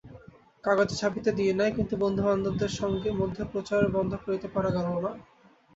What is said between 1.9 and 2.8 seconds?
বন্ধুবান্ধবদের